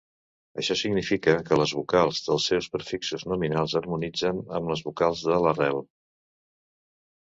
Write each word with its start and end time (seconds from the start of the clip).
Això 0.61 0.75
significa 0.77 1.35
que 1.49 1.59
les 1.59 1.73
vocals 1.79 2.23
dels 2.29 2.47
seus 2.51 2.69
prefixos 2.77 3.27
nominals 3.33 3.75
harmonitzen 3.81 4.41
amb 4.61 4.73
les 4.75 4.83
vocals 4.89 5.23
de 5.29 5.39
l'arrel. 5.45 5.83